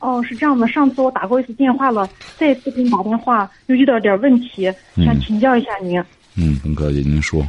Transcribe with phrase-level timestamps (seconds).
[0.00, 5.98] 哦，是这样的，上次我打过一次电话了，再次给你打电话又遇到点问题，想请教一下您。
[6.36, 7.42] 嗯，很客气，您说。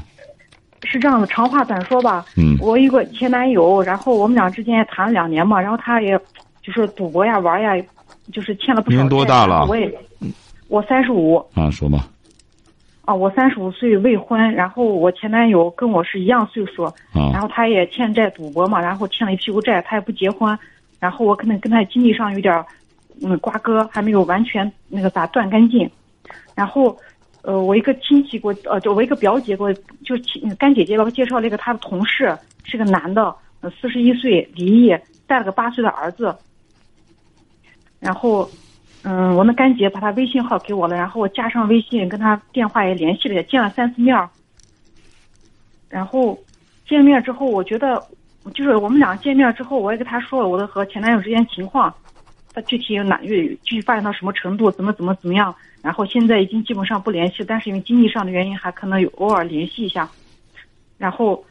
[0.84, 2.26] 是这样的，长话短说吧。
[2.38, 2.57] 嗯。
[2.59, 6.20] 我有个前男友，然后我们俩之间也谈了两年嘛，然后他也，
[6.63, 7.71] 就是赌博呀、玩呀，
[8.34, 8.98] 就是欠了不少。
[8.98, 9.66] 您多大了？
[9.68, 9.93] 我也，
[10.70, 11.35] 我三十五。
[11.54, 12.07] 啊，说吧。
[13.05, 20.57] 啊，我三十五岁未婚，然后我前男友跟我是一样岁数，啊，然后他也欠债赌博嘛，然后欠了一屁股债，他也不结婚。
[20.99, 22.66] 然后我可能跟他经济上有点，
[23.21, 25.90] 嗯，瓜葛，还没有完全那个咋断干净。
[26.54, 26.98] 然后，
[27.41, 29.73] 呃，我一个亲戚给我，呃，就我一个表姐给我，
[30.04, 36.35] 就亲干姐姐给我介绍了一个她的同事，是个男的，呃，四十一岁，离异，带了个八岁的儿子。
[38.01, 38.49] 然后，
[39.04, 44.29] 嗯，我那干姐把他微信号给我了，然后我加上微信，跟他电话也联系了，也见了三次面儿。
[45.88, 46.38] 然后，
[46.85, 48.04] 见面之后，我觉得。
[48.49, 51.93] 就是我们俩见面之后，我也跟他说了我的和前男友之间情况，
[52.53, 60.09] 他具体有哪具具体发展到什么程度，怎么怎么怎么样，然后现在已经基本上不联系，但是因为经济上的原因，还可能有偶尔联系一下。
[60.97, 61.43] 然后，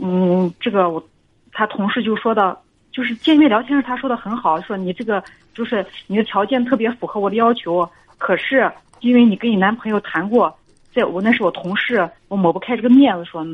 [0.00, 1.08] 嗯，这个我
[1.52, 2.58] 他同事就说的，
[2.92, 5.22] 就是见面聊天时他说的很好，说你这个
[5.54, 10.54] 就是你的条件特别符合我的要求，可是因为你跟你男朋友谈过，
[10.92, 13.46] 在我那是我同事，我抹不开这个面子说，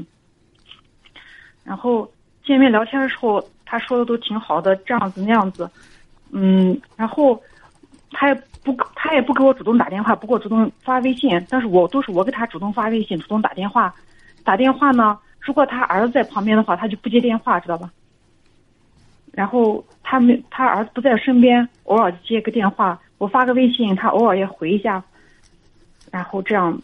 [1.65, 2.11] 然后。
[2.51, 5.71] 见面聊天的时候，他说的都挺好的，这样子那样子，
[6.33, 7.41] 嗯，然后
[8.11, 8.35] 他也
[8.65, 13.95] 不他也不给我主动打电话，不给我主动发微信，但是我都是我给他主动发微信，主动打电话。
[14.43, 17.89] 打电话呢，如果他儿子在旁边的话，他就不接电话，知道吧？
[19.31, 25.01] 然后他没他儿子不在身边，偶尔接个电话，我发个微信，他偶尔也回一下。
[26.11, 26.77] 然后这样，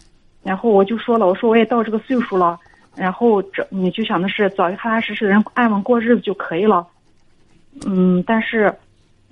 [0.44, 2.56] 然后我就说了，我说我也到这个岁数了。
[2.96, 6.86] 然后这你就想的是找一个踏踏实实的人安稳过日子就可以了，
[7.86, 8.74] 嗯，但是，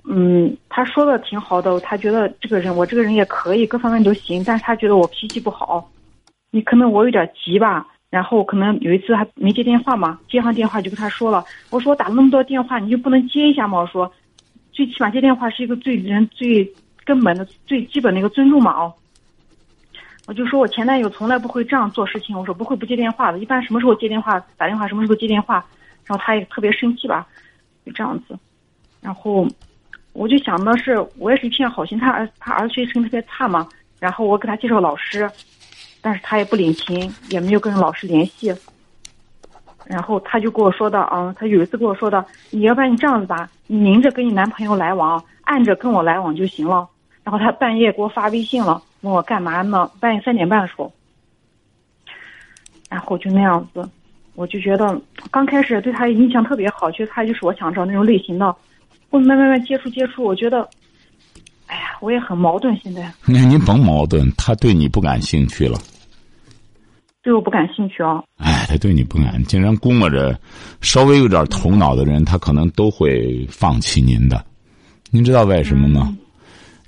[0.05, 5.91] 嗯，他说的挺好的，他觉得这个人我这个人也可以，各方面都行，但是他觉得我脾气不好，
[6.51, 13.79] 你可能我有点急吧，然后可能有一次还没接电话嘛，接上电话就跟他说了，我说我打了那么多电话，你就不能接一下吗？
[13.79, 14.13] 我说，
[14.73, 16.71] 最起码接电话是一个对人最
[17.05, 18.93] 根本的、最基本的一个尊重嘛，哦。
[20.27, 22.37] 我就说，我前男友从来不会这样做事情。
[22.39, 25.65] 我说不会不接电话的，一般什么时候接电话打电话，什么时候接电话。
[26.07, 27.27] 然后他也特别生气吧，
[27.85, 28.39] 就这样子。
[29.01, 29.47] 然后
[30.13, 33.69] 我就想的是，我也是一片好心，他儿他儿子学习成绩特别差嘛。
[33.99, 35.31] 然后我给他介绍老师，
[36.01, 38.55] 但是他也不领情，也没有跟老师联系。
[39.87, 46.89] 然后他就跟我说的啊，他有一次跟我说的，你要不然你这样子吧，你明着跟你男朋友来往，暗着跟我来往就行了。
[47.23, 48.83] 然后他半夜给我发微信了。
[49.05, 49.91] 问我干嘛呢？
[50.01, 50.91] 半夜三点半的时候，
[52.89, 53.87] 然后就那样子，
[54.35, 54.99] 我就觉得
[55.31, 58.47] 刚开始对他印象特别好，觉得他就是我想找那种类型的。
[59.11, 60.67] 后慢慢慢接触接触，我觉得，
[61.67, 62.75] 哎呀，我也很矛盾。
[62.83, 65.79] 现在，那您甭矛盾，他对你不感兴趣了。
[67.23, 68.25] 对我不感兴趣啊。
[68.39, 70.39] 哎，他对你不感，竟然估摸着
[70.81, 74.43] 稍微有点头脑的人，他可能都会放弃您的。
[75.11, 76.17] 您知道为什么吗？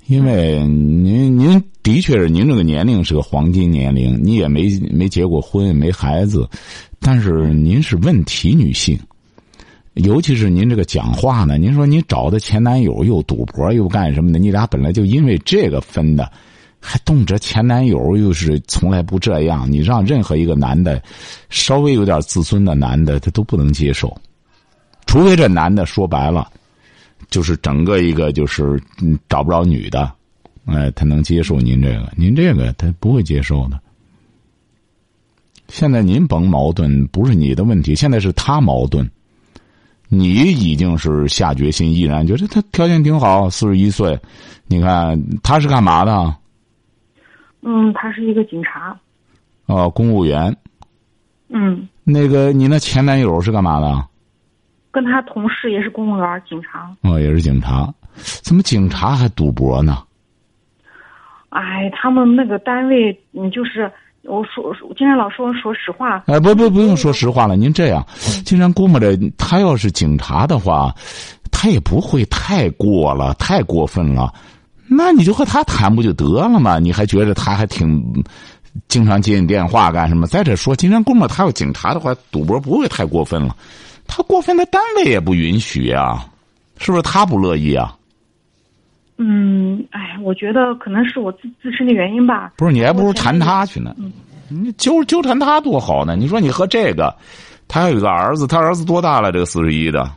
[0.07, 6.47] 因为您您的确是您这个年龄是个黄金年龄，你也没没结过婚，没孩子，
[6.99, 8.97] 但是您是问题女性，
[9.95, 16.31] 尤其是您这个讲话呢，您说你找的前男友又赌博又干什么的，你俩本来就因为这个分的，
[16.79, 21.03] 还动辄前男友又是从来不这样，你让任何一个男的
[21.49, 24.15] 稍微有点自尊的男的，他都不能接受，
[25.05, 26.49] 除非这男的说白了。
[27.29, 30.11] 就是整个一个就是嗯找不着女的，
[30.65, 33.79] 哎，他能接受您这个，您这个他不会接受的。
[35.67, 39.09] 现在您甭矛盾，不是你的问题，现在是他矛盾。
[40.09, 44.17] 你已经是下决心，毅然觉得他条件挺好，四十一岁，
[44.65, 46.35] 你看他是干嘛的？
[47.61, 48.97] 嗯，他是一个警察。
[49.65, 50.55] 哦，公务员。
[51.49, 51.85] 嗯。
[52.05, 54.07] 那个，你那前男友是干嘛的？
[54.97, 56.89] 跟他同事也是公务员，警察。
[57.01, 57.93] 哦，也是警察，
[58.41, 60.03] 怎么警察还赌博呢？
[61.49, 63.91] 哎，他们那个单位，你就是
[64.23, 66.23] 我说，金山老说，说实话。
[66.25, 67.55] 哎，不不，不用说实话了。
[67.55, 68.03] 您这样，
[68.43, 70.91] 经常估摸着他要是警察的话，
[71.51, 74.33] 他也不会太过了，太过分了。
[74.89, 76.79] 那你就和他谈不就得了吗？
[76.79, 78.03] 你还觉得他还挺
[78.87, 80.25] 经常接你电话干什么？
[80.25, 83.55] 再者说，金山估摸，他要警察的话，赌博不会太过分了。
[84.07, 86.25] 他过分的单位也不允许呀，
[86.77, 87.01] 是不是？
[87.01, 87.95] 他不乐意啊？
[89.17, 92.53] 嗯，哎，我觉得可能是我自自身的原因吧。
[92.57, 93.95] 不是，你还不如缠他去呢。
[94.49, 96.15] 你纠纠缠他多好呢？
[96.15, 97.13] 你说你和这个，
[97.67, 99.31] 他还有个儿子，他儿子多大了？
[99.31, 100.09] 这个四十一的，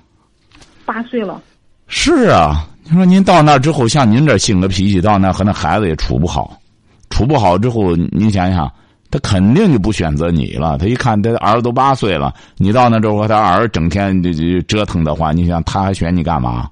[0.85, 1.43] 八岁了。
[1.89, 2.67] 是啊。
[2.93, 6.61] 你说您到那之后，像您这性格脾气，到那和那孩子也处不好，
[7.09, 8.69] 处不好之后，您想想，
[9.11, 10.79] 他肯定就不选择你了。
[10.79, 16.69] 他一看他儿子都八岁了，你到那之后他儿整天就就折腾的话，你想他还选你干嘛？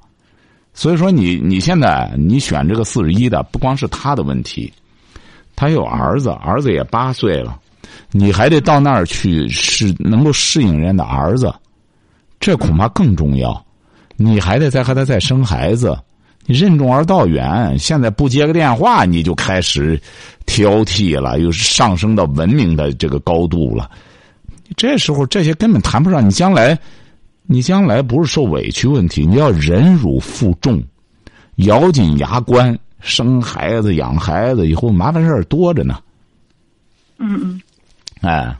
[0.75, 4.73] 所以说，你你现在你选这个四十一的，不光是他的问题，
[5.57, 7.59] 他有儿子，儿子也八岁了，
[8.13, 11.53] 你还得到那儿去适能够适应人家的儿子，
[12.39, 13.61] 这恐怕更重要。
[14.17, 15.99] 你还得再和他再生孩子。
[16.55, 20.01] 任重而道远，现在不接个电话你就开始
[20.47, 23.91] 挑剔了，又上升到文明的这个高度了。
[24.77, 26.27] 这时候这些根本谈不上。
[26.27, 26.79] 你将来，
[27.45, 30.83] 你将来不是受委屈问题，你要忍辱负重，
[31.57, 35.99] 咬紧牙关生孩子养孩子，以后麻烦事儿多着呢。
[37.19, 37.63] 嗯嗯。
[38.21, 38.57] 哎，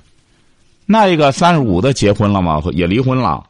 [0.85, 2.63] 那一个三十五的结婚了吗？
[2.73, 3.45] 也离婚了。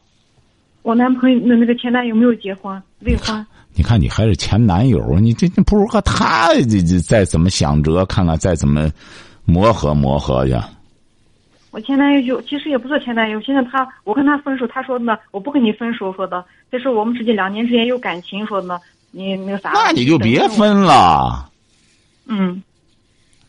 [0.88, 3.46] 我男朋友那那个前男友没有结婚，未婚。
[3.76, 8.90] 你看，你还是前男友，你这这不如和他这这再怎么想辙，看看再怎么
[9.44, 10.54] 磨合磨合去。
[11.72, 16.42] 我前男友就其实也不是前男友，现在他我跟他分手，他说呢，我不跟你分手，说的
[16.72, 18.80] 这是我们之间两年之间有感情，说的呢，
[19.10, 19.72] 你那个啥。
[19.74, 21.50] 那你就别分了。
[22.24, 22.62] 嗯。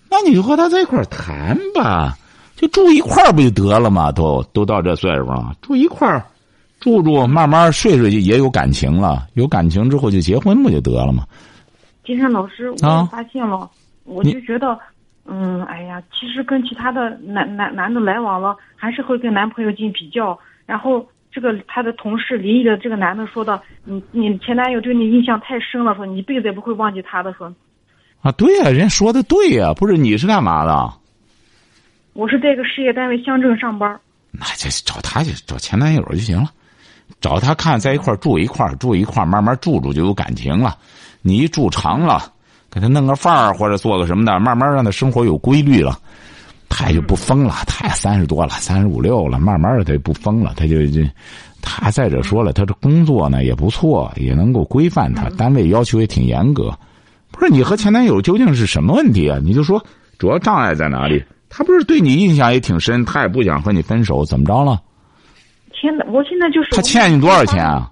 [0.09, 2.17] 那你就和他在一块儿谈吧，
[2.57, 4.11] 就住一块儿不就得了吗？
[4.11, 6.21] 都都到这岁数了，住一块儿。
[6.79, 9.27] 住住，慢慢睡睡，也有感情了。
[9.33, 11.25] 有感情之后就结婚不就得了吗？
[12.05, 13.69] 金山老师，我发现了，
[14.05, 14.79] 我就觉得，
[15.25, 20.37] 嗯，哎呀，其实跟其他的男男男的来往了，还是会跟男朋友进行比较。
[20.65, 27.53] 然后这个他的同事离异的这个男的说的，你你前男友对你印象太深了，说你一辈子也不会忘记他的，说。
[28.21, 30.93] 啊，对呀，人家说的对呀，不是你是干嘛的？
[32.13, 33.99] 我是在一个事业单位乡镇上班。
[34.31, 36.49] 那就找他去找前男友就行了。
[37.21, 40.77] 找他看在一块住一块住一块慢慢住住就有感情了。
[41.21, 42.31] 你一住长了，
[42.71, 45.99] 给他弄个范儿或者做个什么的，慢慢让他生活有规律了，
[46.69, 47.55] 他也就不疯了。
[47.67, 50.53] 他也三十多了，三十五六了，慢慢的他就不疯了。
[50.55, 51.01] 他就就
[51.61, 56.73] 他再者说了，他这工作呢也不错，也能够规范他，单位要求也挺严格。
[57.31, 59.39] 不是你和前男友究竟是什么问题啊？
[59.43, 59.83] 你就说
[60.17, 61.21] 主要障碍在哪里？
[61.49, 64.81] 他不是对你印象也挺深，他也不想和你分手，怎么着了？
[65.79, 67.91] 现在，我现在就是他欠你多少钱啊？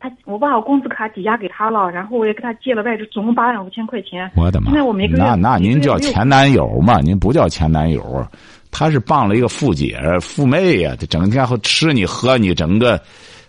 [0.00, 4.30] 他，我把我工资卡抵押给他了，然后我也给他借了外债，总共八万五千块钱。
[4.36, 4.70] 我的妈！
[4.72, 7.00] 那我每个月那那您叫前男友嘛？
[7.00, 8.24] 您不叫前男友，
[8.70, 13.00] 他是傍了一个富姐、富妹呀，他整天和吃你喝你，整个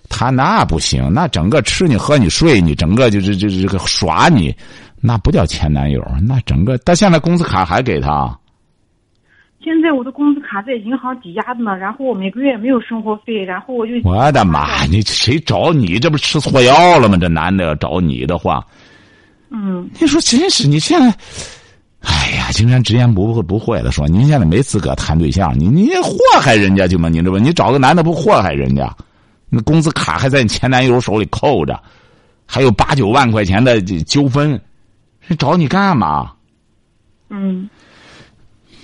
[0.10, 4.56] 他那不行，那整个吃你喝你睡你，整个就是就是这个耍你，
[5.02, 8.39] 那不叫前男友，那整个他现在工资卡还给他。
[9.62, 14.86] 现在我的工资卡在银行抵押着呢，然后我每个月没有生活费，然后我就我的妈！
[14.86, 16.00] 你谁找你？
[16.00, 17.18] 这不吃错药了吗？
[17.18, 18.66] 这男的要找你的话，
[19.50, 21.08] 嗯，你说真是你现在，
[22.00, 27.10] 哎呀，竟然直言不讳不讳的说，您现在没资格谈对象，你你祸害人家去吗？
[27.10, 28.90] 你这不，你找个男的不祸害人家？
[29.50, 31.78] 那工资卡还在你前男友手里扣着，
[32.46, 34.60] 还有八九万块钱的纠纷，
[35.20, 36.32] 是找你干嘛？
[37.30, 37.70] 嗯。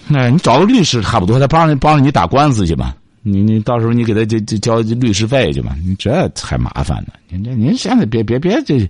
[0.08, 2.96] 那你找个律师差不多，他帮着帮着你打官司去吧。
[3.24, 5.76] 你你到时候你给他交交交律师费去吧。
[5.84, 7.14] 你这才麻烦呢。
[7.28, 8.88] 您这您现在别别别这，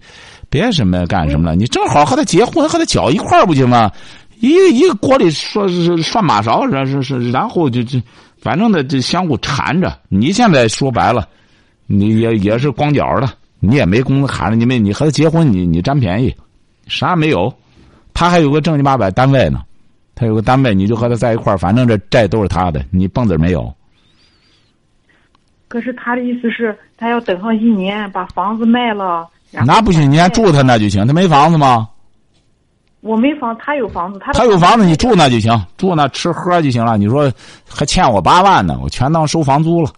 [0.49, 1.55] 别什么干什么了。
[1.55, 3.89] 你正好和他结婚，和他搅一块儿不行吗？
[4.41, 7.97] 一一个锅里说是涮马勺，是是是，然后就就
[8.37, 9.97] 反正的就相互缠着。
[10.09, 11.25] 你现在说白了，
[11.87, 13.29] 你也也是光脚的，
[13.61, 16.35] 你也没工资卡，你没你和他结婚，你你占便宜，
[16.87, 17.51] 啥也没有。
[18.13, 19.61] 他还有个正经八百单位呢。
[20.15, 23.71] 他有个单位，你就和他在一块儿，反正这债都是他的，你蹦子没有。
[25.67, 29.27] 可是他的意思是，他要等上一年，把房子卖了。
[29.65, 31.05] 那不行，你还住他那就行。
[31.05, 31.89] 他没房子吗？
[33.01, 34.19] 我没房，他有房子。
[34.19, 36.97] 他他有房子，你住那就行，住那吃喝就行了。
[36.97, 37.31] 你说
[37.69, 39.91] 还欠我八万呢，我全当收房租了。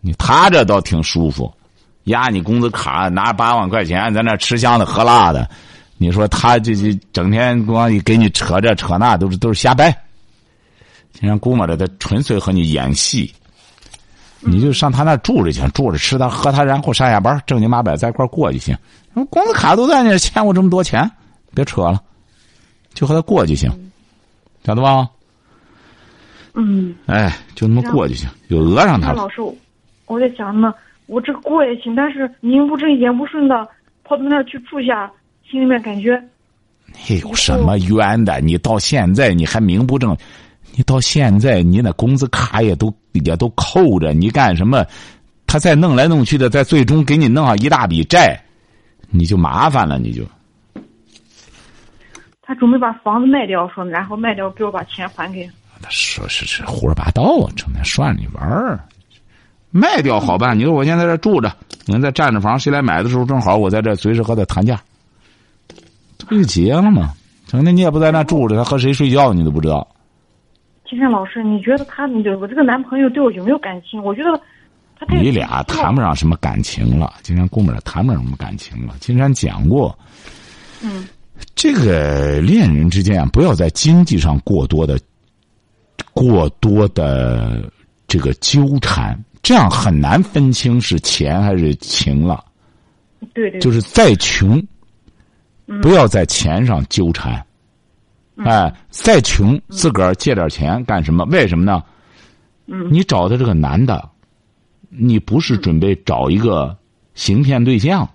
[0.00, 1.52] 你他这倒挺舒服，
[2.04, 5.48] 压你工资卡，拿八万块钱在那吃香的喝辣的。
[6.02, 9.94] 你说他这这整天光给你扯这扯那，都是都是瞎掰。
[11.12, 13.30] 经常估摸着他纯粹和你演戏。
[14.40, 18.74] 你就上他那住着去，住着吃他喝他，然后上下班正经八百在一块过就行。
[19.12, 21.08] 工资卡都在那，欠我这么多钱，
[21.54, 22.02] 别扯了，
[22.94, 23.70] 就和他过就行，
[24.64, 25.06] 晓得吧？
[26.54, 29.16] 嗯，哎，就那么过就行，就讹上他了。
[29.16, 29.42] 老师，
[30.06, 30.72] 我在想呢，
[31.04, 33.68] 我这过也行，但是名不正言不顺的
[34.04, 35.12] 跑到那儿去住下，
[35.50, 36.22] 心里面感觉
[37.08, 38.40] 你有什么冤的？
[38.40, 40.16] 你到现在你还名不正，
[40.76, 44.86] 你到现在你那工资卡也都也都扣着，你干什么？
[45.46, 48.40] 他再弄来弄去的，再最终给你弄上一大笔债，
[49.08, 50.22] 你就麻烦了，你就。
[52.42, 55.48] 他准备把房子卖掉，说然后卖掉给我把钱还给。
[55.82, 58.78] 他说是是胡说八道啊，整天涮你玩儿。
[59.70, 61.52] 卖掉好办，你说我现在在这住着，
[61.86, 64.82] 你看在占着房，谁来买的时候正好我在这随时和他谈价，这
[66.30, 67.12] 不就结了吗？
[67.46, 69.86] 成天你也不在那住着，他和谁睡觉你都不知道。
[70.88, 74.02] 金山老师，你觉得他，你我这个男朋友对我有没有感情？
[74.02, 74.40] 我觉得
[74.98, 78.94] 他太你俩谈不上什么感情了，金山姑们儿谈不上什么感情了。
[79.00, 79.96] 金山讲过，
[80.82, 81.08] 嗯，
[81.54, 84.98] 这个恋人之间啊，不要在经济上过多的、
[86.12, 87.68] 过多的
[88.06, 92.44] 这个纠缠，这样很难分清是钱还是情了。
[93.34, 94.68] 对对，就是再穷，嗯
[95.82, 97.44] 不要在钱上纠缠。
[98.44, 101.24] 哎，再穷，自个儿借点钱干什么？
[101.26, 101.82] 为什么呢？
[102.66, 104.08] 嗯你找的这个男的，
[104.88, 106.76] 你不是准备找一个
[107.14, 108.08] 行骗对象，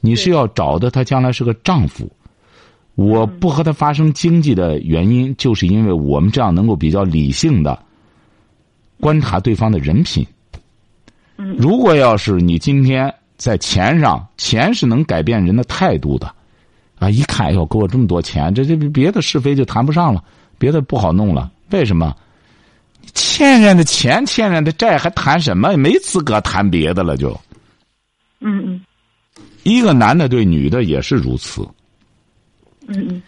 [0.00, 2.10] 你是要找的他将来是个丈夫。
[2.94, 7.76] 我不和他发生经济的原因，就是因为我们这样能够比较理性的
[9.00, 10.24] 观察对方的人品。
[11.38, 16.32] 嗯如果要是你今天在钱上，钱是能改变人的态度的，
[16.98, 20.22] 啊，一看，哎呦，给我这么多钱，这这别的是非就谈不上了，
[20.58, 21.50] 别的不好弄了。
[21.70, 22.14] 为什么？
[23.12, 25.76] 欠人的钱，欠人的债，还谈什么？
[25.76, 27.38] 没资格谈别的了就。
[28.40, 28.80] 嗯嗯
[29.62, 31.66] 一个男的对女的也是如此。
[32.86, 33.22] 嗯嗯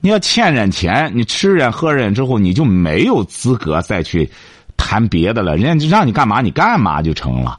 [0.00, 4.28] 你要欠人钱，你吃人喝人之后，你就没有资格再去
[4.76, 5.56] 谈别的了。
[5.56, 7.58] 人家让你干嘛，你干嘛就成了。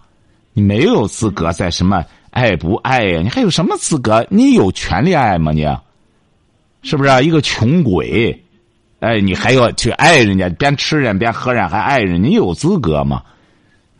[0.53, 2.03] 你没有资格再什么
[2.35, 3.21] 爱不爱呀？
[3.21, 4.27] 你还有什么资格？
[4.29, 5.53] 你有权利爱吗？
[5.53, 5.65] 你，
[6.83, 8.37] 是不是、啊、一个穷鬼？
[8.99, 13.23] 哎，你还要去爱人家，边吃人边喝人还爱人，你有资格吗？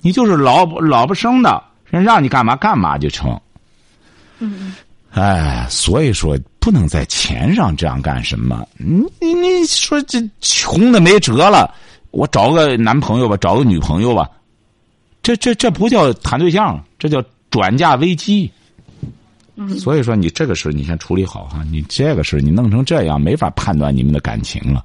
[0.02, 3.40] 你就是老老不生的，人让你干嘛干嘛就成。
[4.40, 4.76] 嗯
[5.14, 8.68] 哎，所以说不能在钱上这样干什么。
[8.78, 11.74] 你你你说这穷的没辙了，
[12.12, 14.30] 我找个男朋友吧，找个女朋友吧，
[15.24, 17.24] 这这这不叫谈对象，这叫
[17.56, 18.52] 转嫁危机。
[19.56, 24.84] 嗯所以说你这个事你先处理好哈，你这个事你弄成这样，没法判断你们的感情了。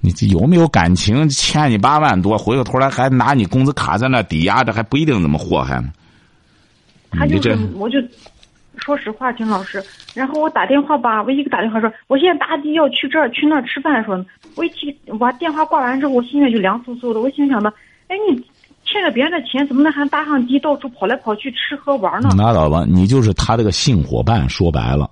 [0.00, 1.28] 你这有没有感情？
[1.28, 5.92] 欠你八万多，回过头来还拿你工资卡在那抵押着，还不一定怎么祸害呢。
[7.10, 7.98] 他就这是，我就
[8.76, 9.82] 说实话，金老师。
[10.14, 17.20] 然后我打电话吧，我一个打电话说，我现在打的要去这儿去那儿吃饭，说我一提我把电话挂完之后，我心里就凉飕飕的。
[17.20, 17.68] 我心想的，
[18.06, 18.40] 哎，你
[18.96, 22.30] 欠着别人的钱，怎么能还搭上的，到处跑来跑去吃喝玩呢？
[22.34, 24.48] 拉倒吧，你就是他这个性伙伴。
[24.48, 25.10] 说白了，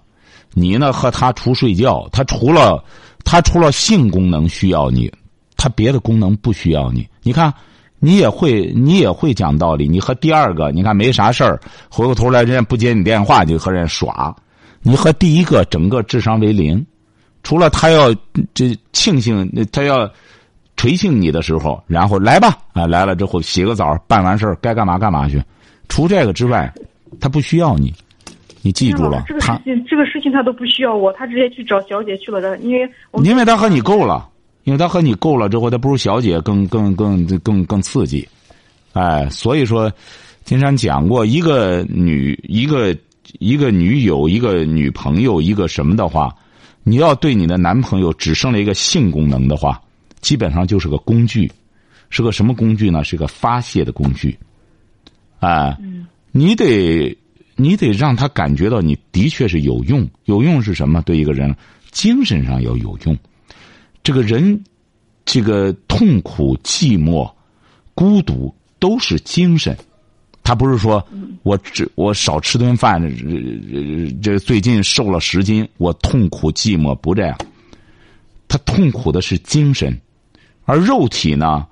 [0.55, 2.83] 你呢和他除睡觉，他除了
[3.25, 5.13] 他除了性功能需要你，
[5.59, 7.07] 他别的功能不需要你。
[7.23, 7.53] 你看，
[7.99, 9.87] 你也会你也会讲道理。
[9.87, 11.61] 你和第二个，你看没啥事儿，
[11.91, 14.35] 回过头来人家不接你电话就和人耍。
[14.81, 16.85] 你和第一个整个智商为零，
[17.43, 18.15] 除了他要
[18.55, 20.11] 这庆幸，他要
[20.77, 25.43] 垂性你的时候，然后来吧啊，来了之后洗个澡，办完事儿该干嘛干嘛去。
[25.89, 26.73] 除这个之外，
[27.21, 27.93] 他不需要你，
[28.63, 32.91] 你记住了这，个事情，这个事情他都不需要我，他直接去找小姐去了的，因为
[33.23, 34.29] 因为他和你够了，
[34.65, 38.27] 因为他和你够了之后，他不如小姐更更更更更刺激，
[38.95, 39.93] 哎，所以说，
[40.45, 42.97] 金山讲过，一个女一个
[43.39, 46.35] 一个女友，一个女朋友，一个什么的话，
[46.83, 49.81] 你要对你的男朋友只剩了一个性功能的话，
[50.25, 51.53] 基本上就是个工具，
[52.09, 53.05] 是个什么工具呢？
[53.05, 54.35] 是个发泄的工具，
[55.39, 55.77] 啊，
[56.33, 57.15] 你得
[57.57, 61.03] 你得让他感觉到你的确是有用，有用是什么？
[61.03, 61.55] 对一个人
[61.91, 63.15] 精神上要有用。
[64.03, 64.65] 这个人，
[65.27, 67.31] 这个痛苦、寂寞、
[67.95, 69.77] 孤独都是精神。
[70.43, 71.07] 他不是说
[71.43, 77.37] 我只我少吃顿饭，这这最近瘦了十斤，我痛苦寂寞不这样。
[78.49, 79.99] 他痛苦的是精神，
[80.65, 81.67] 而肉体呢，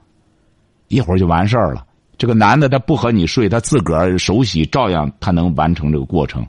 [0.89, 1.87] 一会儿就完事儿了。
[2.19, 6.47] 这个男的他不和你睡，他自个儿手洗，照样他能完成这个过程。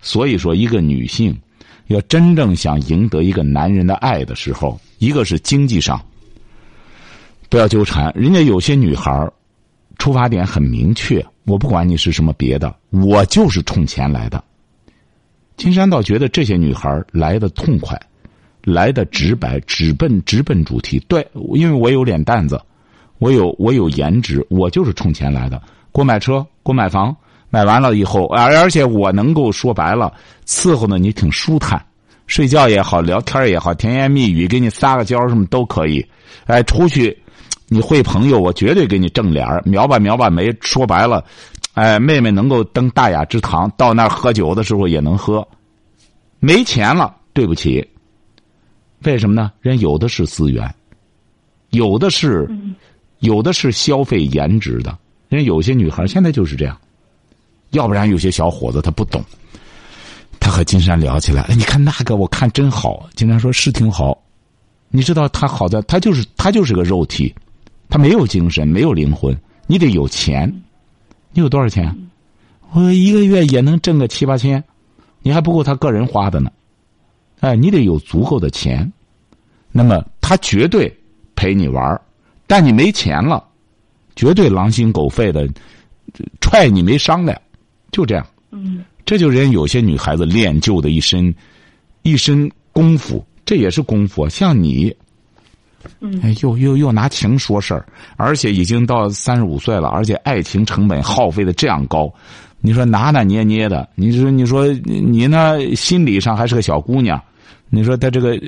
[0.00, 1.38] 所以说，一个女性
[1.86, 6.00] 要真正想赢得一个男人的爱的时候，一个是经济上，
[7.48, 8.12] 不要纠缠。
[8.14, 9.30] 人家有些女孩
[9.98, 14.42] 出发点很明确，我不管你是什么别的，我就是冲钱来的。
[15.56, 18.00] 金山倒觉得这些女孩来的痛快，
[18.64, 20.98] 来的直白，直奔直奔主题。
[21.08, 22.60] 对，因为我有脸蛋子，
[23.18, 25.60] 我有我有颜值，我就是冲钱来的。
[25.92, 27.14] 给我买车，给我买房，
[27.48, 30.12] 买完了以后，而而且我能够说白了，
[30.46, 31.84] 伺候的你挺舒坦，
[32.26, 36.04] 睡觉也好，聊天也好，甜言蜜语，给你撒个娇什么都可以。
[36.46, 37.16] 哎，出去。
[37.72, 40.52] 你会朋友，我绝对给你正脸描吧描吧眉。
[40.60, 41.24] 说白了，
[41.74, 45.46] 哎，妹妹能够登大雅之堂，到那儿喝酒的时候也能喝。
[46.40, 47.88] 没钱了，对不起。
[49.04, 49.50] 为什么呢？
[49.60, 50.74] 人有的是资源，
[51.70, 52.48] 有的是，
[53.20, 54.96] 有的是消费颜值的。
[55.28, 56.76] 人有些女孩现在就是这样，
[57.70, 59.24] 要不然有些小伙子他不懂。
[60.38, 63.08] 他和金山聊起来，哎，你看那个，我看真好。
[63.14, 64.18] 金山说是挺好，
[64.88, 67.34] 你知道他好在，他就是他就是个肉体。
[67.88, 69.36] 他没有精神，没有灵魂。
[69.66, 70.48] 你得有钱，
[71.32, 71.94] 你有多少钱？
[72.72, 74.62] 我一个月也能挣个七八千，
[75.22, 76.50] 你还不够他个人花的呢。
[77.40, 78.90] 哎，你得有足够的钱，
[79.72, 80.94] 那么他绝对
[81.34, 82.00] 陪你玩
[82.46, 83.44] 但你没钱了，
[84.14, 85.48] 绝对狼心狗肺的
[86.40, 87.40] 踹你没商量，
[87.90, 88.26] 就这样。
[88.50, 91.34] 嗯，这就人有些女孩子练就的一身
[92.02, 94.28] 一身功夫，这也是功夫。
[94.28, 94.94] 像你。
[96.00, 97.86] 嗯，又又又拿情说事儿，
[98.18, 102.12] 而且已经到三十五岁了，而且爱情成本耗费的这样高，
[102.60, 105.58] 你说拿拿捏捏的，你说你说你呢？
[105.74, 107.20] 心理上还是个小姑娘，
[107.68, 108.38] 你说她这个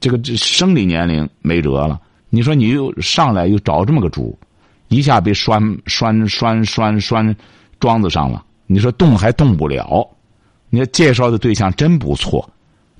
[0.00, 4.36] 这个生理年龄没辙了，你说你又上来又找这么个主，
[4.88, 7.34] 一下被拴拴拴拴拴
[7.78, 10.06] 桩子上了，你说动还动不了，
[10.70, 12.48] 你说介绍的对象真不错，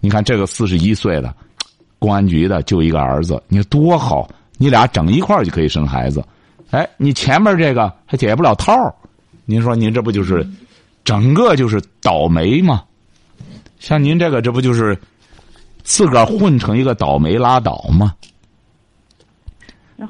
[0.01, 1.35] 你看这个四十一岁的。
[1.97, 6.23] 公安局的就一个儿子，你说多好，你俩整一块就可以生孩子。
[6.71, 8.95] 哎，你前面这个还解不了套
[9.45, 10.47] 您说您这不就是
[11.05, 12.83] 整个就是倒霉吗？
[13.79, 14.99] 像您这个，这不就是
[15.83, 18.15] 自个儿混成一个倒霉拉倒吗？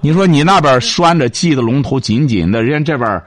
[0.01, 3.23] 你说你那边拴着系的龙头紧紧的，人家这边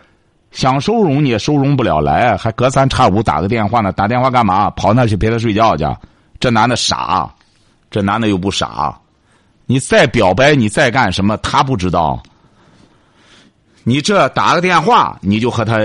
[0.52, 3.92] 想收容你也收容不了来，还隔三差五打个电话呢。
[3.92, 4.70] 打电话干嘛？
[4.72, 5.86] 跑那去陪他睡觉去？
[6.40, 7.30] 这男的傻。
[7.90, 9.00] 这男的又不傻，
[9.66, 12.22] 你再表白，你再干什么，他不知道。
[13.88, 15.78] 你这打个电话，你就和他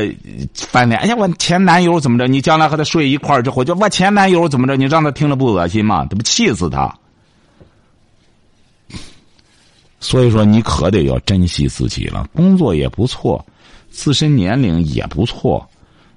[0.57, 1.01] 翻脸。
[1.01, 2.27] 哎呀，我前男友怎么着？
[2.27, 4.75] 你将来和他睡一块儿之后，就我前男友怎么着？
[4.75, 6.05] 你让他听了不恶心吗？
[6.11, 6.93] 这不气死他。
[10.01, 12.27] 所以说，你可得要珍惜自己了。
[12.35, 13.47] 工作也不错，
[13.93, 15.65] 自身年龄也不错，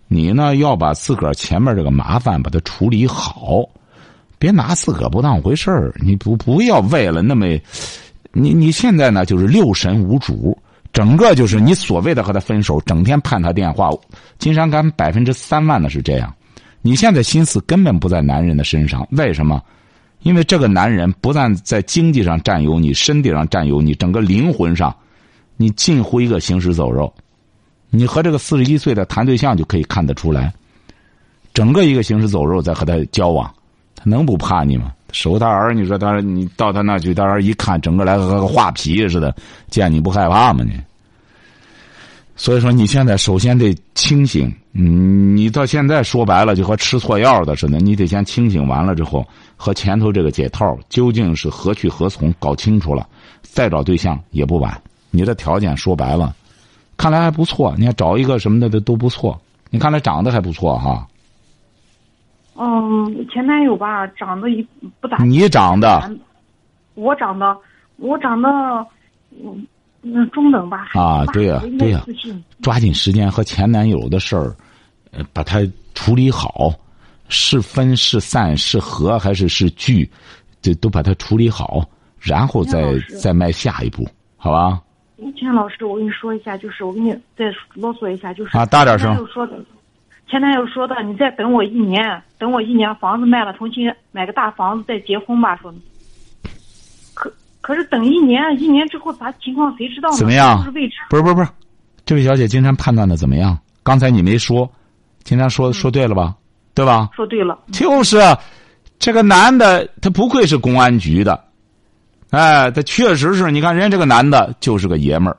[0.07, 3.63] 你呢要把自个儿前面这个麻烦把它处理好。
[4.39, 7.45] 别拿自个不当回事儿，你不不要为了那么，
[8.31, 10.57] 你你现在呢就是六神无主，
[10.95, 13.89] 整个就是你所谓的和他分手，整天盼他电话。
[14.39, 16.33] 金山干百分之三万的是这样，
[16.81, 19.61] 你现在心思根本不在男人的身上，为什么？
[20.21, 24.95] 因为这个男人不但在经济上占有你，身体上占有你，整个灵魂上，
[25.57, 27.13] 你近乎一个行尸走肉。
[27.89, 30.53] 你和这个四十一岁的谈对象就可以看得出来，
[31.53, 33.53] 整个一个行尸走肉在和他交往。
[33.97, 34.93] 他能不怕你吗？
[35.15, 39.33] 守他儿，你说他，你到他那去，他儿一看，整个来和个画皮似的，
[39.69, 40.61] 见你不害怕吗？
[40.65, 40.77] 你。
[42.35, 44.53] 所以说，你现在首先得清醒。
[44.73, 49.25] 嗯，你到现在说白了，就和吃错药的似的，你得先清醒完了之后，
[49.55, 53.07] 和前头这个解套究竟是何去何从，搞清楚了，
[53.41, 54.77] 再找对象也不晚。
[55.11, 56.35] 你的条件说白了，
[56.97, 57.73] 看来还不错。
[57.77, 59.39] 你看找一个什么的都都不错。
[59.69, 61.07] 你看来长得还不错哈。
[62.57, 64.65] 嗯，前男友吧，长得一
[65.01, 65.17] 不咋。
[65.23, 66.09] 你长得，
[66.93, 67.57] 我长得，
[67.97, 68.49] 我长得，
[70.03, 70.87] 嗯，中等吧。
[70.93, 72.05] 啊，对呀，对呀，
[72.61, 74.55] 抓紧时间和前男友的事儿，
[75.11, 75.59] 呃，把它
[75.93, 76.71] 处理好，
[77.27, 80.09] 是分是散是合还是是聚，
[80.61, 81.83] 这都把它处理好，
[82.19, 84.81] 然后再再迈下一步，好吧？
[85.37, 89.13] 钱老师，我跟你说一下，就是我跟你再啰嗦一下，就是啊，大点声。
[89.27, 89.59] 说的。
[90.29, 95.73] 前男友说的：“你再等我一年，等我一年，房子卖了，重新买个大房子再结婚吧。”说，
[97.13, 100.17] 可可是等一年，一年之后啥情况谁知道呢？
[100.17, 100.63] 怎么样？
[100.63, 100.95] 是未知。
[101.09, 101.49] 不是不是不是，
[102.05, 103.57] 这位小姐，今天判断的怎么样？
[103.83, 104.69] 刚才你没说，
[105.23, 106.35] 今天说说对了吧？
[106.73, 107.09] 对吧？
[107.15, 107.57] 说对了。
[107.71, 108.17] 就是，
[108.97, 111.41] 这个男的他不愧是公安局的，
[112.31, 115.37] 哎，他确实是你看人家这个男的就是个爷们儿。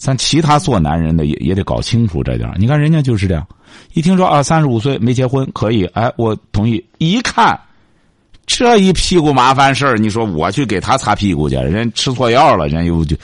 [0.00, 3.46] 咱其他做男人的也也得搞清楚这点你看人家就是这样，
[3.92, 6.82] 一听说啊三十五岁没结婚可以，哎，我同意。
[6.96, 7.60] 一看，
[8.46, 13.14] 这一屁股麻烦事儿，你说我去给他擦屁股去，人吃错药了，人又就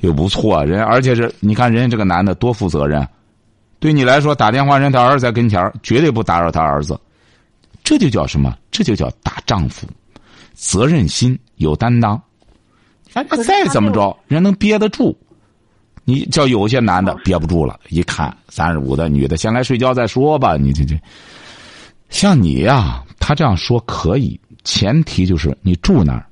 [0.00, 3.06] 又不错，人而且是你看人家这个男的多负责任，
[3.78, 6.98] 对你来说打电话人他儿子在跟前绝对不打扰他儿子，
[7.84, 8.58] 这就叫什么？
[8.72, 9.86] 这就叫大丈夫，
[10.52, 12.20] 责任心有担当。
[13.12, 15.16] 哎，再怎么着，人能憋得住。
[16.04, 20.56] 你叫有些男的憋不住了，一看三十五的女的，先来睡觉再说吧。
[20.56, 20.94] 你这这，
[22.10, 26.26] 像你呀，他这样说可以，前提就是你住那儿。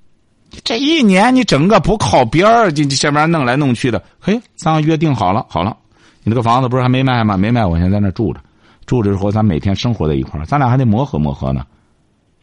[0.62, 4.02] 这一年你整个不靠边儿，这这边弄来弄去的。
[4.20, 5.74] 嘿，咱约定好了，好了，
[6.22, 7.38] 你这个房子不是还没卖吗？
[7.38, 8.40] 没卖，我先在那住着，
[8.84, 11.64] 住着之后咱每天生活在一块儿，咱俩还得磨合磨合呢。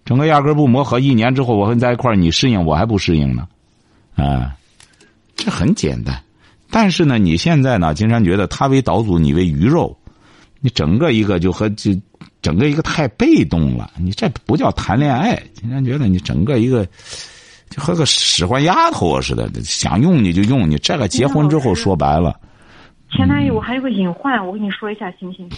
[0.04, 3.48] 整个压根不磨合，一年之后我和你在一块儿，你适应我还不适应呢，
[4.16, 4.56] 啊，
[5.36, 6.20] 这很简单。
[6.72, 9.98] 但是呢，你现在呢，金山觉得他为岛主，你为鱼肉，
[10.60, 11.92] 你整个一个就和就
[12.42, 13.90] 整个一个太被动了。
[13.98, 16.86] 你这不叫谈恋爱，金山觉得你整个一个
[17.70, 20.78] 就和个使唤丫头似的，想用你就用你。
[20.78, 22.40] 这个结婚之后说白了，
[23.10, 25.50] 前男友我还有个隐患，我跟你说一下行不行？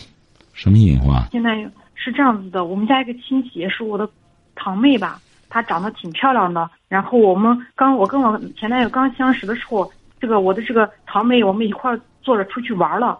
[0.54, 1.28] 什么隐患？
[1.30, 4.10] 前男友是这样子的，我们家一个亲戚是我的
[4.56, 5.19] 堂妹吧，
[5.50, 6.69] 她长得挺漂亮的。
[6.88, 9.91] 然后我们刚我跟我前男友刚相识的时候。
[10.21, 13.19] 这个我的这个堂妹，我们一块坐着出去玩了。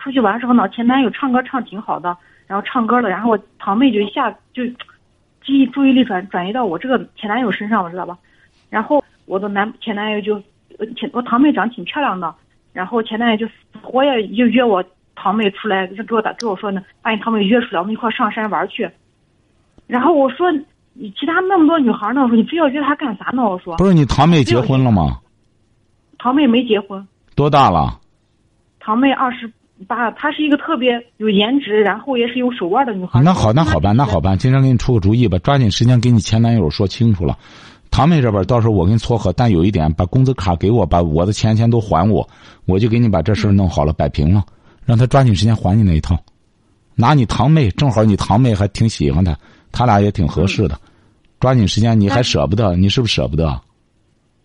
[0.00, 4.64] 出去玩时候呢，前男友唱歌唱挺好的，然后唱歌了，然后我堂妹就一下就
[5.44, 8.18] 记忆注意力转转移到我这个前男友身上了，知道吧？
[8.68, 10.40] 然后我的男前男友就
[10.96, 12.34] 前我堂妹长挺漂亮的，
[12.72, 13.46] 然后前男友就
[13.92, 14.82] 我也就约我
[15.14, 18.88] 堂妹出来，就给我打给我说呢，把你堂妹约出来，我们一块上山玩去。
[19.86, 20.50] 然后我说，
[20.92, 22.22] 你其他那么多女孩呢？
[22.22, 23.42] 我说你非要约她干啥呢？
[23.42, 25.18] 我说不是你堂妹结婚了吗？
[26.18, 28.00] 堂妹没结婚，多大了？
[28.80, 29.50] 堂妹二十
[29.86, 33.22] 八，她是一个特别有颜值，然后也是有手腕的女孩。
[33.22, 34.36] 那好，那好办，那好办。
[34.36, 37.38] 今天给你出个主意吧，抓紧时间给你前男友说清楚了。
[37.90, 42.28] 堂妹这边到时候我给你撮合，但有一点，把工资卡给我，把我的钱钱都还我，
[42.66, 44.44] 我就给你把这事弄好了，摆平了，
[44.84, 46.18] 让他抓紧时间还你那一套。
[46.96, 49.36] 拿你堂妹，正好你堂妹还挺喜欢他，
[49.70, 50.78] 他俩也挺合适的，
[51.38, 52.74] 抓紧时间，你还舍不得？
[52.76, 53.60] 你是不是舍不得？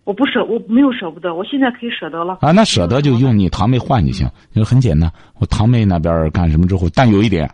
[0.04, 2.40] 我不舍，我没有舍不得，我现在可以舍得了。
[2.42, 5.12] 啊，那舍得就用你堂妹换就行，因为很简单。
[5.40, 7.50] 我堂妹那边干什么之后，但有一点，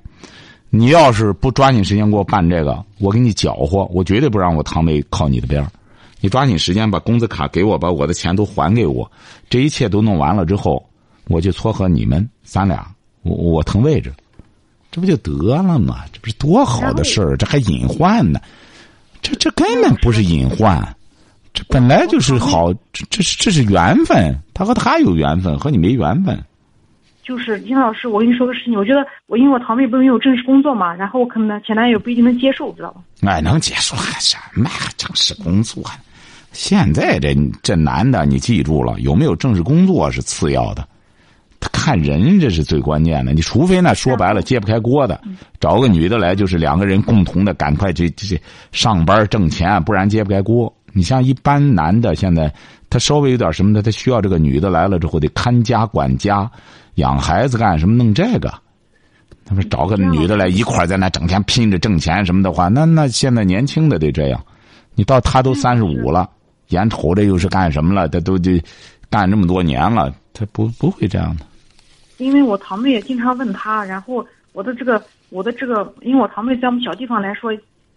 [0.72, 5.64] 你要是不抓紧时间给我办这个，我给你搅和，我绝对不让我堂妹靠你的边
[6.22, 9.10] 你抓紧时间把工资卡给我，把我的钱都还给我，
[9.50, 10.84] 这一切都弄完了之后，
[11.28, 12.86] 我就撮合你们，咱俩，
[13.22, 14.12] 我我腾位置，
[14.92, 16.00] 这不就得了吗？
[16.12, 17.38] 这不是多好的事儿？
[17.38, 18.42] 这还隐患呢？
[19.22, 20.96] 这这根本不是隐患。
[21.60, 26.42] 这本来就是好，这这是这是缘分，他和他有缘分，和你没缘分。
[27.22, 33.02] 就是金老师，我跟你说个事情，我觉得我因为我堂妹不是没有正式工作嘛，然后我可能前男友不一定能接受，知道吧？
[33.24, 35.84] 哎，能接受还什么正式工作？
[36.54, 40.88] 现在这这男的，你记住了，有没有正式工作是次要的，
[41.60, 43.34] 他看人这是最关键的。
[43.34, 45.20] 你除非呢，说白了揭不开锅的，
[45.60, 48.40] 找个女的来，就是两个人共同的，赶快去去
[48.72, 50.74] 上班挣钱，不然揭不开锅。
[50.94, 52.54] 你像一般男的，现在
[52.90, 56.50] 他稍微有点什么的，他需要这个女的来了之后得看家管家、
[56.96, 58.54] 养孩子干什么弄这个。
[59.46, 64.44] 他们找个女的来一块在那整天拼着挣钱什么的话，那那现在年轻的得这样。
[64.96, 66.30] 你到他都三十五了，
[66.70, 68.08] 眼瞅着又是干什么了？
[68.08, 68.62] 他都得
[69.10, 71.46] 干这么多年了，他不不会这样的。
[72.18, 77.52] 因为我堂妹也经常问他，然后我的这个我的这个，因为我堂妹在我们小地方来说。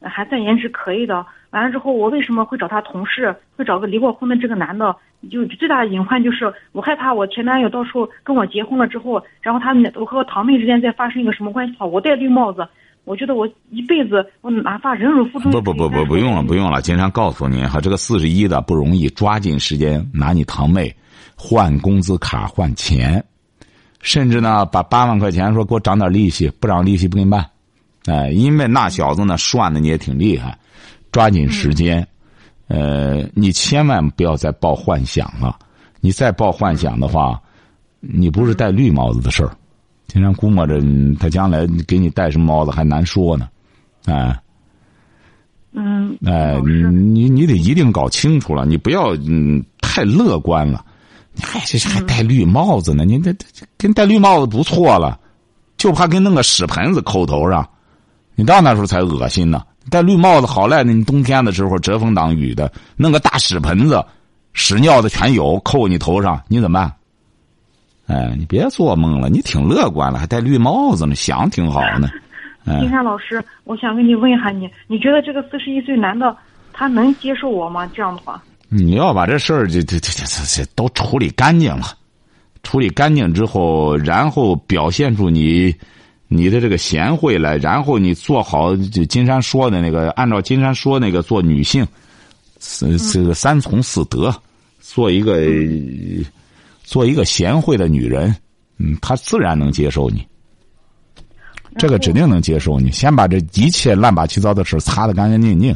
[0.05, 4.97] 还算颜值可以的，完了之后我为什么会找他同事，会找个离过婚的这个男的？
[5.31, 12.67] 就最大的隐患就是我害怕我前男友到时候跟我结婚了之后，然后他们我和我堂妹之间再发生一个什么关系好，我戴绿帽子，
[13.05, 15.53] 我觉得我一辈子我哪怕忍辱负重。
[15.53, 20.93] 不不不不不用了不用了，经常告诉你哈，这个四十一的不容易，抓紧时间拿你堂妹
[21.37, 23.25] 换工资卡换钱，
[24.01, 27.47] 甚至呢把八万块钱说给我涨点利息，不涨利息不给你办。
[28.07, 30.59] 哎，因为那小子呢，算的你也挺厉害，
[31.13, 32.05] 抓紧时间，
[32.67, 35.57] 呃，你千万不要再抱幻想了。
[36.01, 37.41] 你再抱幻想的话，
[38.01, 39.55] 你不是戴绿帽子的事儿，
[40.09, 40.83] 经常估摸着
[41.21, 43.49] 他将来给你戴什么帽子还难说呢，
[44.07, 44.37] 哎，
[45.73, 50.85] 嗯，哎，你你得一定搞清楚了，你不要嗯太乐观了，
[51.35, 53.05] 你还这还戴绿帽子呢？
[53.05, 55.21] 你这这跟戴绿帽子不错了，
[55.77, 57.69] 就怕跟弄个屎盆子扣头上。
[58.35, 59.63] 你到那时候才恶心呢！
[59.91, 64.05] 戴绿帽子好赖呢，你冬天的时候遮风挡雨的，弄个大屎盆子，
[64.53, 66.93] 屎尿的全有，扣你头上，你怎么办？
[68.07, 72.09] 哎，你别做梦了，你挺乐观了，还戴绿帽子呢，想挺好呢。
[72.65, 76.37] 嗯金山老师，我想跟你问一下你，你觉得这个四十一岁男的
[76.73, 77.91] 他能接受我吗？
[77.93, 81.87] 这样的话，你要把这事儿这这这这这都处理干净了，
[82.63, 85.75] 处理干净之后，然后表现出你
[86.33, 91.87] 你的这个贤惠来，然后你做好就金山说的那个，按照金山说那个做女性，
[92.59, 94.35] 这这个三从四德，
[94.81, 95.41] 做一个
[96.83, 98.35] 做一个贤惠的女人，
[98.79, 100.27] 嗯，她自然能接受你。
[101.79, 102.91] 这个指定能接受你。
[102.91, 105.75] 先把这一切乱八七糟的事擦得干干净净。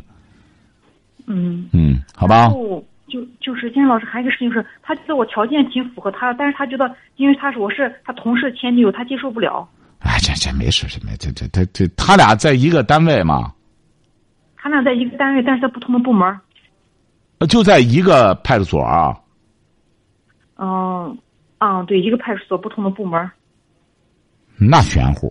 [1.27, 2.49] 嗯，嗯，好吧
[3.09, 9.67] 就就是金山老师还有一个事情是，他觉得我条件挺符合他的，但是他觉得因为他是我是他同事前女友，他接受不了。
[10.01, 13.53] 哎，这这没事，这没这这这这，他俩在一个单位吗，
[14.57, 16.39] 他俩在一个单位，但是在不同的部门。
[17.39, 19.15] 呃就在一个派出所啊。
[20.57, 21.19] 嗯，
[21.59, 23.31] 啊，对，一个派出所不同的部门。
[24.57, 25.31] 那玄乎，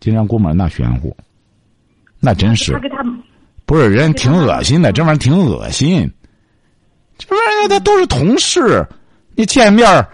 [0.00, 1.16] 金山姑们那玄乎，
[2.18, 3.04] 那真是他给他
[3.66, 6.10] 不是人挺恶心的，这玩意儿挺恶心。
[7.16, 8.84] 这玩意儿他都是同事，
[9.36, 10.08] 你见面儿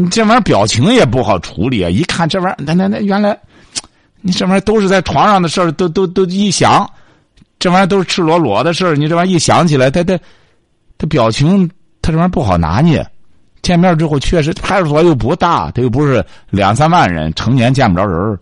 [0.00, 1.90] 你这玩意儿表情也不好处理啊！
[1.90, 3.38] 一看这玩意儿，那那那原来，
[4.22, 6.90] 你这玩意儿都是在床上的事儿，都都都一想，
[7.58, 10.18] 这玩意儿都是赤裸裸的事儿，你这玩意儿一想起来，他他
[10.96, 11.68] 他表情，
[12.00, 13.06] 他这玩意儿不好拿捏。
[13.62, 18.38] 见面之后，确实派出所又不大，他又不是两三万人，成年见不着人儿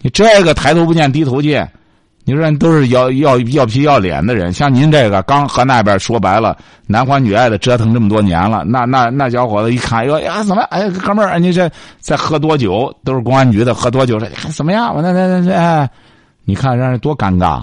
[0.00, 1.68] 你这个抬头不见低头见，
[2.24, 6.56] 你说都是要要要皮要脸的人，像您这个刚和那边说白了
[6.86, 14.94] 男欢女爱的折腾这么多年了，那那那小伙子一看，哟呀怎么哎哥们儿，你这再喝多酒都是公安局的，喝多酒这哎怎么样？
[14.94, 15.90] 我那那那哎，
[16.44, 17.62] 你看让人多尴尬，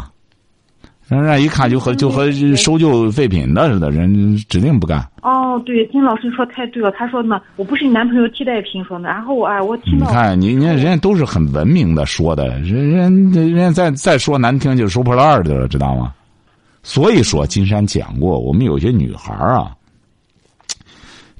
[1.09, 4.99] 让人一看就和就和收旧废品的似的，人指定不干。
[5.23, 6.91] 哦，对，金老师说太对了。
[6.91, 9.09] 他说呢，我不是你男朋友替代品，说呢。
[9.09, 16.13] 然后哎，我听到你看，你你看人家都是很文明的说的，人人人家再再说难听就是收破烂的了，知道吗？
[16.83, 19.75] 所以说，金山讲过，我们有些女孩啊，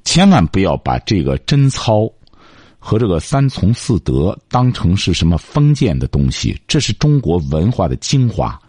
[0.03, 2.12] 千万不要把这个贞操
[2.79, 8.60] 和这个三从四德当成是什么封建的东西，这是中国文化的精华。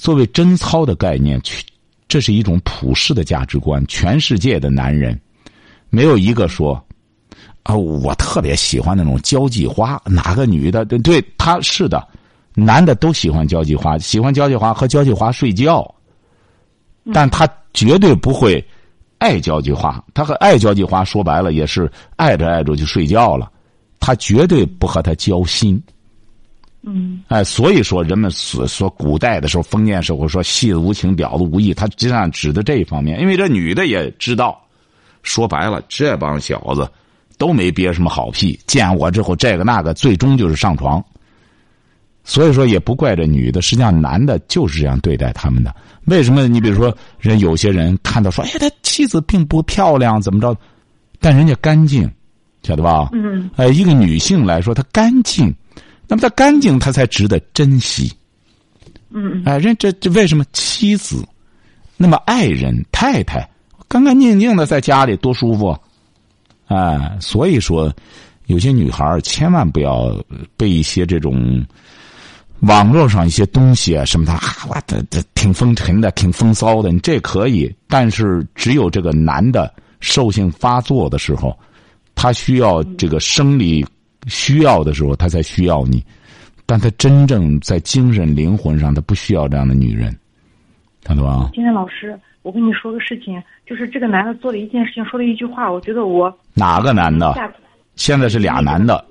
[0.00, 1.64] 作为贞操的概念，去
[2.08, 5.20] 这是一种普世的价值观，全世界的男人
[5.90, 6.82] 没有一个说。
[7.62, 12.08] 啊，我特别喜欢那种交际花，哪个女的对对，她是的，
[12.54, 15.94] 男的都喜欢交际花，喜欢交际花和交际花睡觉，
[17.12, 18.66] 但他绝对不会
[19.18, 23.52] 爱交际花，他和爱交际花说白了也是爱着爱着就睡觉了，
[24.00, 25.80] 他绝对不和他交心。
[26.82, 34.60] 嗯哎，所以说人们所说古代的时候，封建社会说戏子无情，婊子无义，他实际上指的这一方面，因为这女的也知道，
[35.22, 36.88] 说白了，这帮小子
[37.36, 41.04] 都没憋什么好屁，见我之后这个那个，最终就是上床。
[42.22, 45.74] 所以说也不怪这女的，实际上男的就是这样对待他们的。
[46.04, 46.46] 为什么？
[46.46, 50.56] 你比如说，人有些人看到说，哎，他妻子并不漂亮，怎么着？
[51.18, 52.10] 但人家干净，
[52.62, 53.08] 晓得吧？
[53.12, 55.52] 嗯哎，一个女性来说，她干净，
[56.10, 58.12] 那么他干净，他才值得珍惜。
[59.10, 59.42] 嗯。
[59.46, 61.24] 哎，人这这为什么妻子，
[61.96, 63.48] 那么爱人太太
[63.86, 65.78] 干干净净的在家里多舒服，
[66.66, 67.94] 哎，所以说，
[68.46, 70.12] 有些女孩千万不要
[70.56, 71.64] 被一些这种
[72.60, 81.56] 网络上一些东西啊什么的，啊，我这这挺风尘的，挺风骚的，你这可以，但是只有这个男的兽性发作的时候，
[82.16, 83.86] 他需要这个生理
[84.26, 86.04] 需要的时候，他才需要你。
[86.66, 90.16] 但他真正在精神灵魂上，他不需要这样的女人，
[91.02, 91.50] 看到吧？
[91.52, 97.34] 今天老师，我跟你说个事情，就是这个男的做了一件事情，说了一句话，我觉得我哪个男的？
[97.96, 99.04] 现在是俩男的，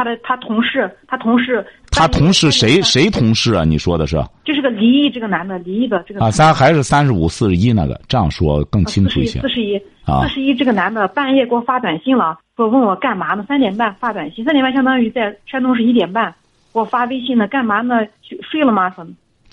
[0.00, 2.80] 他的他同事，他同事，他同事谁？
[2.80, 3.64] 谁同事啊？
[3.64, 6.30] 你说的是就是个离异这个男的，离异的这个啊？
[6.30, 9.48] 三还是三十五、四十一那个，这样说更清楚一些四。
[9.50, 13.44] 十一，啊四十一，这个男的半夜给我发短信了，说问我干嘛呢？
[13.46, 16.34] 三点半发短信，三点半相当于在山东是一点半，
[16.72, 17.98] 给我发微信呢，干嘛呢？
[18.22, 18.88] 睡睡了吗？
[18.88, 19.04] 说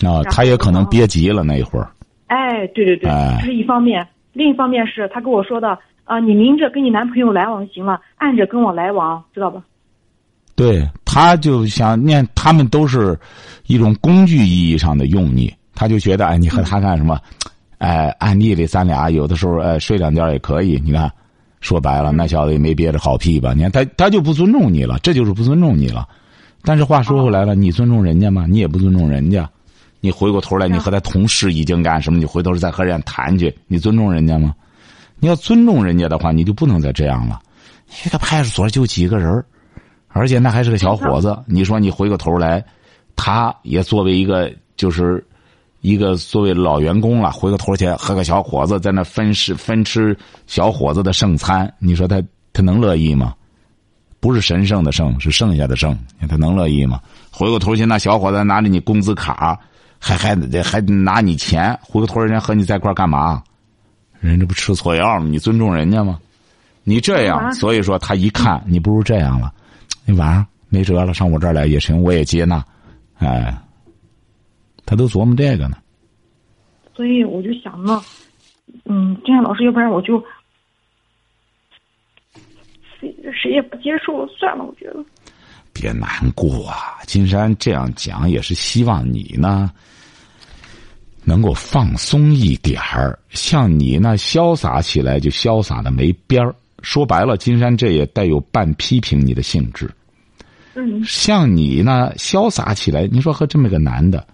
[0.10, 1.90] 啊，他也可能憋急了那一会儿。
[2.28, 4.08] 哎，对对对，哎这是一方面。
[4.32, 9.62] 另一方面是他跟我说的，啊、你明着跟你男朋友来往行了，暗着跟我来往，知道吧？
[10.58, 13.16] 对，他就想念，他们都是
[13.68, 17.20] 一种工具意义上的用你，他就觉得哎，你和他干什么？
[17.78, 20.82] 哎，暗地里咱俩有的时候哎睡两觉也可以。
[20.84, 21.12] 你看，
[21.62, 23.54] 说白了，那小子也没憋着好屁吧？
[23.54, 26.08] 你看他他就不尊重你了，这就是不尊重你了。
[26.64, 28.48] 但是话说回来了，你尊重人家吗？
[28.50, 29.48] 你也不尊重人家。
[30.00, 32.18] 你回过头来，你和他同事已经干什么？
[32.18, 34.56] 你回头再和人家谈去，你尊重人家吗？
[35.20, 37.40] 你要尊重人家的话，你就不能再这样了。
[38.04, 39.46] 一个派出所就几个人儿
[40.18, 41.38] 而且那还是个小伙子。
[41.46, 42.64] 你说你回过头来，
[43.16, 45.24] 他也作为一个就是
[45.82, 53.34] 一个作为老员工了，回过头去和个小伙子在那分食分吃小伙子的剩餐，你说他他能乐意吗？
[54.20, 55.96] 不是神圣的圣，是剩下的剩，
[56.28, 57.00] 他能乐意吗？
[57.32, 59.58] 回过头去，那小伙子拿着你工资卡，
[60.00, 63.44] 还还还拿你钱，回过头人家和你在一块干嘛？
[64.20, 65.28] 人这不吃错药吗？
[65.30, 66.20] 你尊重人家吗？
[66.84, 69.54] 你这样，所以说他一看你不如这样了，
[70.08, 72.64] 你晚上没辙了，上我这儿来也行，我也接纳。
[73.20, 73.54] 哎，
[74.86, 75.76] 他都琢磨这个呢。
[76.96, 78.02] 所以我就想呢，
[78.86, 80.18] 嗯，这样老师，要不然我就
[82.98, 85.04] 谁谁也不接受，算了，我觉得。
[85.74, 89.70] 别难过啊，金山这样讲也是希望你呢，
[91.26, 93.20] 能够放松一点儿。
[93.30, 96.56] 像你那潇洒起来就潇洒的没边儿。
[96.82, 99.90] 说白了，金山这也带有半批评你的性质。
[100.76, 104.26] 嗯，像你呢，潇洒起来，你说和这么个男的，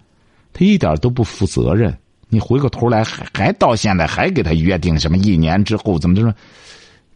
[0.52, 1.96] 他一点都不负责任。
[2.28, 6.34] 你回过头来还还到现在还给他约定什么一年之后怎么怎么？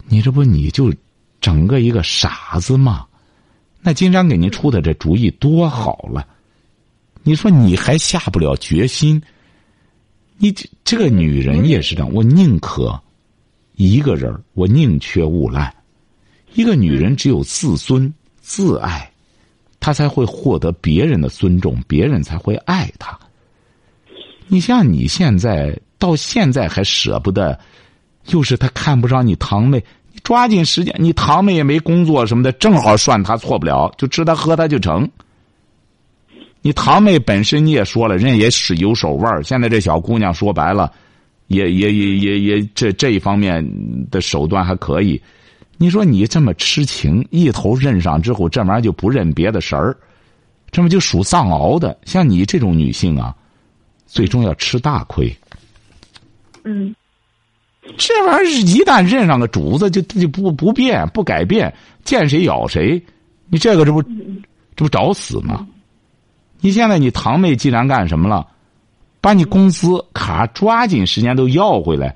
[0.07, 0.93] 你这不你就
[1.41, 3.05] 整个一个傻子吗？
[3.83, 6.27] 那金山给您出的这主意多好了，
[7.23, 9.21] 你说你还下不了决心？
[10.39, 12.99] 你这这个女人也是这样，我宁可。
[13.79, 15.73] 一个人，我宁缺毋滥。
[16.55, 19.09] 一个女人只有自尊、自爱，
[19.79, 23.17] 她才会获得别人的尊重，别人才会爱她。
[24.49, 27.57] 你像你现在到现在还舍不得，
[28.31, 29.79] 又是他看不上你堂妹，
[30.13, 35.09] 你抓紧时间，你堂妹也没工作什么的，正好涮他错不了，就吃他喝他就成。
[36.63, 40.93] 你堂妹本身你也说了，人家也是有手腕现在这小姑娘说白了。
[41.49, 43.63] 也也也也也这这一方面
[44.11, 45.21] 的手段还可以，
[45.77, 49.97] 你说你这么痴情，一头认上之后，这玩意儿就不认别的神儿，
[50.71, 51.99] 这么就属藏獒的。
[52.05, 53.35] 像你这种女性啊，
[54.07, 55.35] 最终要吃大亏。
[56.65, 56.95] 嗯，
[57.97, 61.73] 这玩意儿一旦认上个主子，就就不不变不改变，
[62.05, 63.03] 见谁咬谁，
[63.49, 65.67] 你这个这不这不找死吗？
[66.61, 68.47] 你现在你堂妹既然干什么了？
[69.21, 72.15] 把你工资卡抓紧时间都要回来，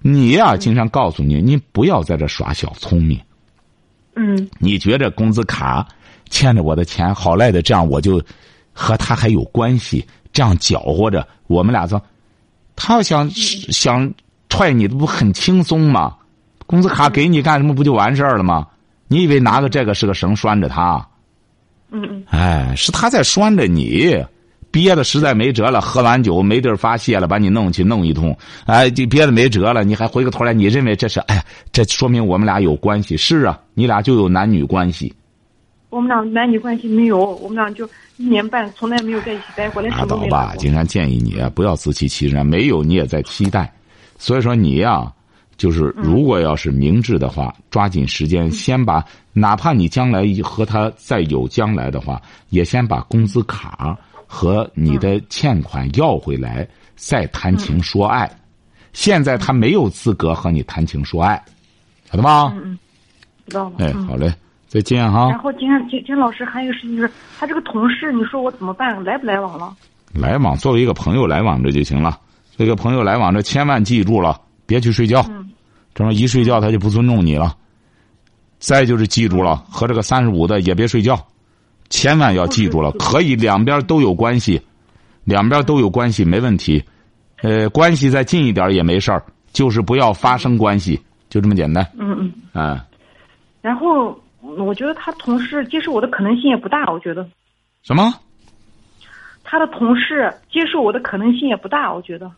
[0.00, 3.20] 你呀，经常告诉你，你不要在这耍小聪明。
[4.14, 4.48] 嗯。
[4.58, 5.86] 你觉着工资卡
[6.30, 8.22] 欠着我的钱好赖的，这样我就
[8.72, 12.00] 和他还有关系，这样搅和着，我们俩说，
[12.76, 14.12] 他要想想
[14.48, 16.14] 踹你，这不很轻松吗？
[16.66, 18.66] 工资卡给你干什么，不就完事儿了吗？
[19.08, 21.06] 你以为拿个这个是个绳拴着他？
[21.90, 22.24] 嗯嗯。
[22.28, 24.24] 哎，是他在拴着你。
[24.74, 33.16] 憋的实在没辙了，喝完酒没地儿发泄了，把你弄去弄一通，哎，就憋的没辙了，你还回过头来，你认为这是哎，这说明我们俩有关系？
[33.16, 35.14] 是啊，你俩就有男女关系。
[35.90, 43.72] 我们俩男女关系没有，我们俩就一年半从来没有在一起待过，连拉倒吧，金山建议你不要自欺欺人，没有你也在期待，
[44.18, 45.08] 所以说你呀，
[45.56, 53.96] 就是如果要是明智的话，抓紧时间先把，哪怕你将来和他再有将来的话，也先把工资卡。
[54.26, 58.30] 和你的欠款要回来，再谈情说爱。
[58.92, 61.42] 现在他没有资格和你谈情说爱，
[62.10, 62.52] 晓得吗？
[62.56, 62.78] 嗯嗯，
[63.48, 63.74] 知道了。
[63.78, 64.32] 哎，好嘞，
[64.68, 65.28] 再见哈。
[65.30, 69.02] 然后今天金金老师还有一个事情就是，他这个同事，你说我怎么办？
[69.02, 69.74] 来不来往了？
[70.12, 72.20] 来往，作为一个朋友来往着就行了。
[72.56, 75.24] 这个朋友来往着，千万记住了，别去睡觉。
[75.28, 75.50] 嗯。
[75.92, 77.56] 这么一睡觉，他就不尊重你了。
[78.60, 81.16] 再就是记住了，和这个三十五的也别睡觉。
[81.90, 84.60] 千万要记住了， 可以两边都有关系，
[85.24, 86.82] 两边都有关系没问题，
[87.42, 91.86] 呃，关系再近一点也没事儿，就是不要发生关系，就这么简单。
[91.98, 92.62] 嗯嗯。
[92.62, 92.86] 啊。
[93.62, 94.18] 然后
[94.58, 97.26] 我觉得他同事接受我的可能性也不大，我觉得。
[97.82, 98.12] 什么？
[99.42, 102.30] 他的同事接受我的可能性也不大，我觉得。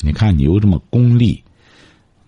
[0.00, 1.42] 你看，你又这么功利，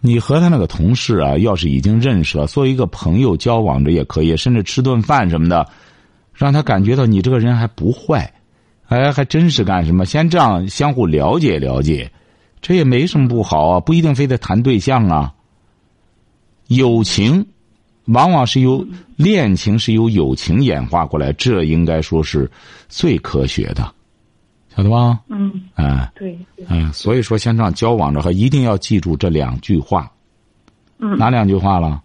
[0.00, 5.66] 你和他那个同事啊，要是已经认识了，作为一个朋友交往着也可以，甚至吃顿饭什么的。
[6.36, 8.30] 让他感觉到你这个人还不坏，
[8.88, 10.04] 哎，还真是干什么？
[10.04, 12.12] 先这样相互了解了解，
[12.60, 15.32] 这也没什么不好啊，不一定非得谈对象啊。
[16.68, 17.46] 友情，
[18.04, 22.50] 往往是由恋情是由友情演化过来，这应该说是
[22.88, 23.90] 最科学的，
[24.74, 25.18] 晓得吧？
[25.28, 25.50] 嗯。
[25.74, 26.12] 哎。
[26.14, 26.38] 对。
[26.68, 30.12] 哎，所以说，先这样交往着，还一定要记住这两句话。
[30.98, 31.16] 嗯。
[31.16, 32.02] 哪两句话了？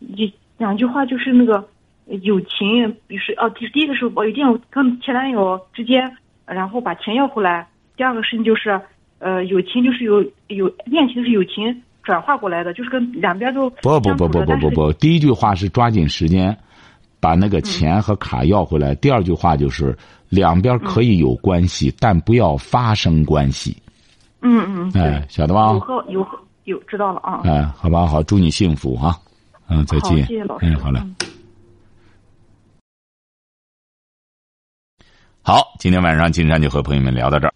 [0.00, 1.66] 一两句话就是那个。
[2.06, 7.66] 友情比如说哦第第一个是我一定要跟前男友之间然后把钱要回来。
[7.96, 8.80] 第二个事情就是
[9.18, 16.56] 呃友情就是有有恋情是友情转化过来的就是跟两边都不不不不不不不第一句话是抓紧时间
[17.20, 18.94] 把那个钱和卡要回来。
[18.96, 19.96] 第二句话就是
[20.28, 23.74] 两边可以有关系但不要发生关系。
[24.42, 25.72] 嗯嗯哎晓得吧？
[25.72, 27.40] 有和有和有知道了啊。
[27.44, 29.16] 哎好吧好祝你幸福哈。
[29.70, 30.18] 嗯再见。
[30.26, 30.66] 谢谢老师。
[30.66, 31.00] 嗯好嘞。
[35.46, 37.52] 好今天晚上金山就和朋友们聊到这儿。